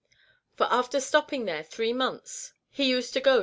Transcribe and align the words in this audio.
For 0.55 0.63
after 0.73 0.99
stopping 0.99 1.45
there 1.45 1.61
three 1.61 1.93
months 1.93 2.53
he 2.71 2.89
used 2.89 3.13
to 3.13 3.19
go 3.19 3.33
to 3.33 3.35
2 3.35 3.37
D 3.37 3.39
VOL. 3.39 3.39